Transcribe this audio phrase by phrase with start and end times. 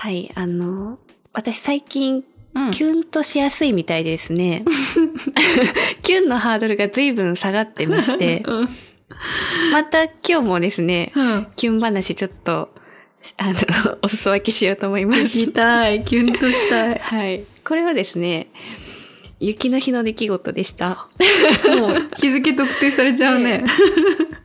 [0.00, 1.00] はい、あの、
[1.32, 2.22] 私最近、
[2.54, 4.64] うんキュンとしやすいみたいですね。
[6.02, 8.68] キュンのハードルが随分下がってまして、 うん。
[9.72, 11.46] また今日もですね、うん。
[11.56, 12.72] キュン話ちょっと、
[13.36, 13.58] あの、
[14.02, 15.20] お裾分けしようと思います。
[15.20, 16.04] 聞きたい。
[16.04, 16.98] キュンとしたい。
[16.98, 17.44] はい。
[17.64, 18.46] これはですね、
[19.40, 21.08] 雪の日の出来事でした。
[21.80, 23.64] もう日付特定されちゃうね。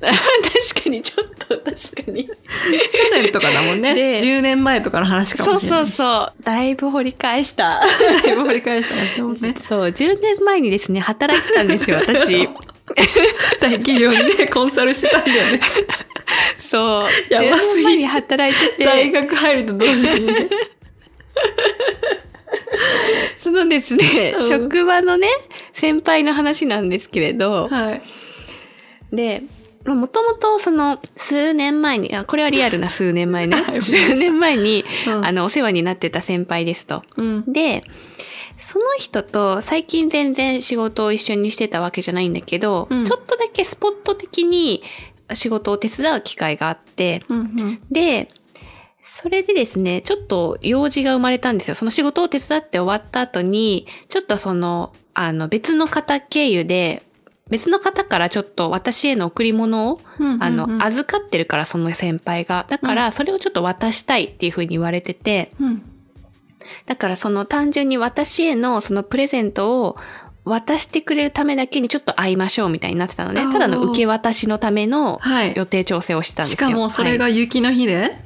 [0.00, 2.26] 確かに、ちょっと、確かに。
[2.26, 2.32] 去
[3.12, 3.94] 年とかだもんね。
[3.94, 5.82] で10年前とかの話かそうそうもしれない。
[5.82, 5.86] う。
[5.86, 6.42] そう。
[6.42, 7.80] だいぶ掘り返した。
[7.80, 9.54] だいぶ掘り返したね。
[9.62, 12.48] そう、10年前にですね、働いてたんですよ、私。
[13.60, 15.60] 大企業にね、コンサルしてたんだよね。
[16.58, 17.04] そう。
[17.30, 20.48] 10やばすぎ年前に働いて大て、学入ると同時にね。
[23.38, 25.28] そのですね、うん職場のね、
[25.72, 28.02] 先輩の話なんですけれど、はい。
[29.14, 29.42] で、
[29.94, 33.82] もともとその数年前に、あ、これはリアルな数年前ね はい。
[33.82, 37.02] 数年前に、うんあの、お世話になってた先輩ですと。
[37.16, 37.44] うん。
[37.52, 37.84] で、
[38.58, 44.82] その人と最近全然仕事を一緒にしてたわけじゃないんだけど、うんちょっとだけスポット的に
[45.34, 47.80] 仕事を手伝う機会があって、うんうん。
[47.90, 48.28] で、
[49.02, 51.74] それでですね、ちょっと用事が生まれたんですよ。
[51.74, 57.02] その仕事を手伝って終わった後に、ちょっとその、あの、別の方経由で、
[57.48, 62.66] 別の方からちょっと私への贈り物を、うんあの、うん預かってるから、その先輩が。
[62.68, 65.82] だから、それをちょっと渡したいっていうふうに言われてて、うん。
[66.86, 69.96] だからその単純に私へのそのプレゼントを
[70.44, 73.42] 渡してくれるためだけにちょっと会いましょうみたいになってたのね。
[73.42, 75.52] あーただの受け渡しのためのはい。
[75.54, 76.68] 予定調整をしてたんですよ。
[76.68, 78.16] しかもそれが雪の日で、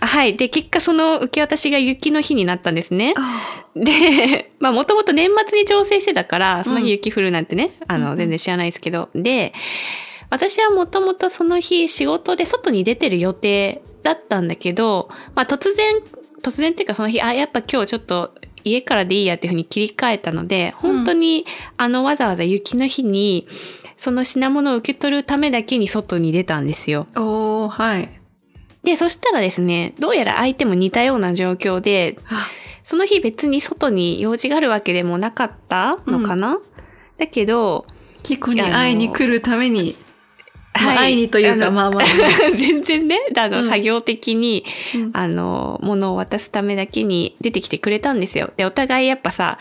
[0.00, 0.36] はい。
[0.36, 3.14] で、結果その受け渡しが雪の日になったんですね。
[3.16, 9.10] あで、まあもともと年末に調整してたから、そのうん日雪降るなんてね、あの、うんうん全然知らないですけど。
[9.14, 9.52] で、
[10.30, 15.96] 私はもともとその日仕事で外に出てる予定だったんだけど、まあ突然、
[16.42, 18.34] 突然っていうかその日、あ、やっぱ今日ちょっと
[18.64, 21.44] 家からでいいやっていうふうに切り替えたので、本当に、
[21.76, 23.46] あのわざわざ雪の日に、
[23.96, 27.06] その品物を受け取るためだけに外に出たんですよ。
[27.16, 28.19] おー、はい。
[28.84, 32.48] で、そしたらですね、どうやら相手も似たような状況で、あ。
[32.84, 36.58] その日別に外に用事があるわけでもなかったのかな、
[37.18, 37.86] だけど、
[38.22, 39.94] キコに会いに来るために、
[40.74, 42.04] まあ会いにというか、まあまあ、
[42.56, 43.64] 全然ね、あの、うん。
[43.64, 44.64] 作業的に、
[44.94, 45.10] うん。
[45.12, 48.52] あの、物を渡すためだけに出てきてくれたんですよ。
[48.56, 49.58] で、お互いやっぱさ、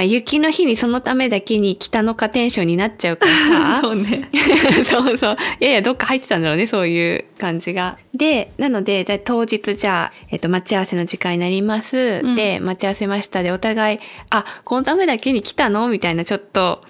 [0.00, 3.32] まあ、雪の日にそのためだけに北のかテンションになっちゃうから
[3.76, 4.30] さ、 そうね。
[4.82, 5.36] そうそう。
[5.60, 7.98] いやいや、どっか入ってたんだろうね、そういう感じが。
[8.14, 12.22] で、なので、当日じゃあ、えっと、待ち合わせの時間になります。
[12.24, 13.98] うんで、待ち合わせましたで、お互い、
[14.30, 15.88] あ、このためだけに来たの？
[15.88, 16.82] みたいな、ちょっと、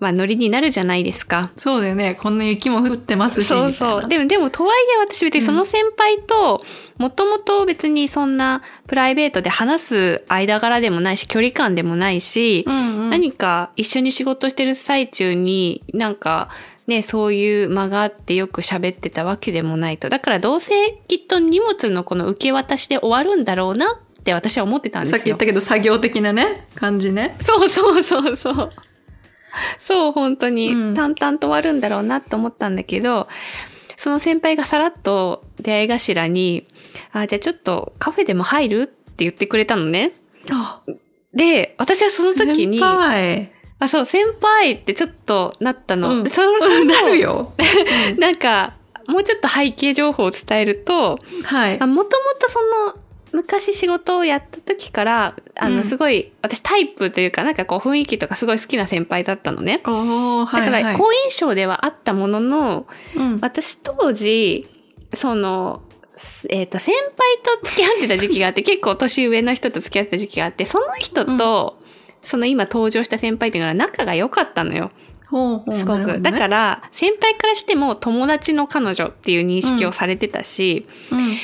[0.00, 1.50] まあ、ノリになるじゃないですか。
[1.56, 2.14] そうだよね。
[2.14, 3.46] こんな雪も降ってますし。
[3.46, 4.08] そうそう。
[4.08, 6.64] でも、でも、とはいえ私別にその先輩と、
[6.98, 13.10] もともと別にそんなプライベートで話す間柄でもないし、距離感でもないし、うんうん。
[13.10, 16.48] 何か一緒に仕事してる最中になんか
[16.86, 20.08] ね、そういう間があってよく喋ってたわけでもないと。
[20.08, 20.72] だからどうせ
[21.08, 25.18] きっと荷物のこの受け渡しで終わるんだろうなって私は思ってたんですよ。
[25.18, 27.36] さっき言ったけど、作業的なね、感じね。
[27.42, 28.70] そうそうそうそう。
[29.78, 33.28] そう、本当にうん淡々と終わるんだろうなと思ったんだけど、
[33.96, 36.66] その先輩がさらっと出会い頭に、
[37.12, 40.12] あ、じゃあちょっとカフェでも入るって言ってくれたのね。
[40.50, 40.80] あ、
[41.34, 43.52] で、私はその時に、先輩。
[43.80, 46.10] あ、そう、先輩ってちょっとなったの。
[46.10, 47.52] うんでその、その なるよ。
[48.18, 48.74] なんか、
[49.06, 51.86] もうちょっと背景情報を伝えると、はいあ。
[51.86, 52.60] もともとそ
[52.94, 53.02] の、
[53.32, 59.80] 昔仕事をやった時から、あの、うんすごい、私タイプというか、なんかこう雰囲気とかすごい好きな先輩だったのね。
[59.84, 60.66] はい、はい。
[60.66, 63.38] だから、好印象ではあったものの、うん。
[63.40, 64.66] 私当時、
[65.14, 65.82] その、
[66.48, 71.78] えっ、と、先輩と付き合ってた時期があって、 結構年上の人と付き合ってた時期があって、その人と、
[72.22, 74.90] その今登場した先輩っていうのは仲が良かったのよ。
[75.30, 76.06] ほうほうすごく。
[76.14, 81.36] ねだから、先輩からしても友達の彼女っていう認識をされてたし、うん。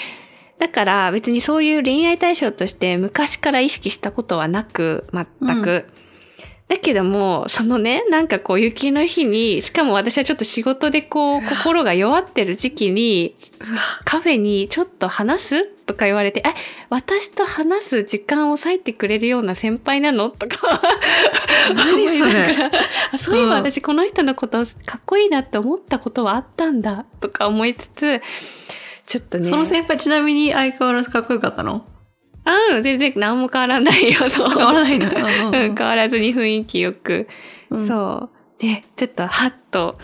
[0.58, 5.86] だから別にそういう恋愛対象として昔から意識したことはなく、全く。
[5.88, 6.04] うん
[6.66, 13.36] だけども、そのね、なんかこう雪の日に、しかも私はちょっと仕事でこう、心が弱ってる時期に、
[14.06, 16.54] カフェにちょっと話すとか言われて、え、
[16.88, 20.80] 私と話す時間を割いてくれるような先輩なのとか。
[21.74, 22.70] 何それ
[23.18, 28.22] そういえばうん私この人のことかっこいいなって思ったことはあったんだとか思いつつ、
[29.06, 29.44] ちょっとね。
[29.44, 31.86] その先輩ちなみに相変わらずかっこよかったの？
[32.72, 34.48] うん、全然何も変わらないよ、そう。
[34.50, 35.06] 変わらないの？
[35.08, 37.26] うんうん、変わらずに雰囲気よく。
[37.70, 38.62] うんそう。
[38.62, 39.98] で、ちょっとハッと、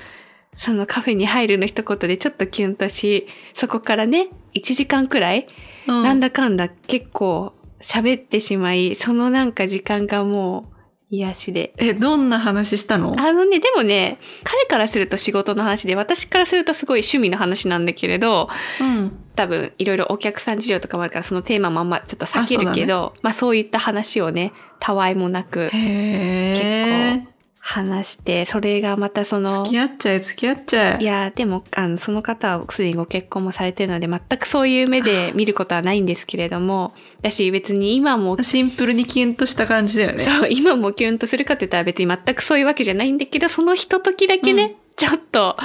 [0.57, 5.47] そのカフェに入るの一言でちょっとキュンとし、そこからね、1時間くらい、
[5.87, 10.80] うんなんだかんだ結構喋ってしまい、そのなんか時間がもう
[11.11, 11.73] 癒しで。
[11.79, 13.17] え、どんな話したの？
[13.19, 18.49] あのね、でもね、彼からすると仕事の話で、私からするとすごい趣味の話なんだけれど、
[18.81, 19.13] うん。
[19.37, 27.27] 多分いろいろお客さん事情とかもあるからそのテーマもあんまちょっと避けるけど、まあそういった話をね、たわいもなくへえ。
[27.63, 30.99] 結話して、それがまたその付、き合っちゃえ、付き合っちゃえ。
[31.01, 40.25] いや、でも、あの、その方はすでにご結婚もされてるので、全くそういう目で見ることはないんですけれども、だし別に今も、シンプルにキュンとした感じだよね。
[40.25, 45.57] そう、今もキュンとするかって言ったら別に全くそういうわけじゃないんだけど、そのひとときだけね、うんちょっと、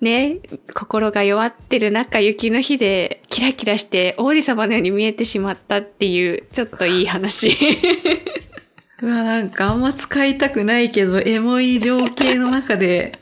[0.00, 0.38] ね、
[0.74, 7.56] 心が弱ってる中、雪の日でキラキラして王子様のように見えてしまったっていう、ちょっといい話。
[9.02, 13.18] うわ、なんかあんま使いたくないけど、エモい情景の中で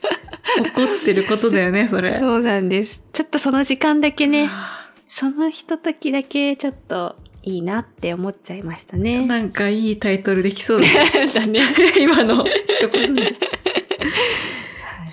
[0.56, 2.12] 起こってることだよね、それ。
[2.12, 3.00] そうなんです。
[3.12, 9.26] ちょっとその時間だけね、あそのひとときだけちょっといいなって思っちゃいましたーね。
[9.26, 11.10] なんかいいタイトルできそうだね。
[11.34, 11.60] だね。
[12.00, 13.34] 今の一言で。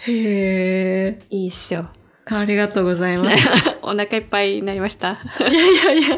[0.07, 0.13] へ
[1.07, 1.19] え。
[1.29, 1.85] いいっしょ。
[2.25, 3.37] ありがとうございます。
[3.37, 3.41] い
[3.81, 5.19] お腹いっぱいになりました。
[5.39, 6.15] やいやいや。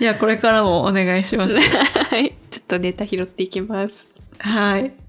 [0.00, 1.58] いや、これからもお願いします。
[1.58, 2.34] はい。
[2.64, 4.12] っとネタ拾っていきます。
[4.38, 5.03] はい。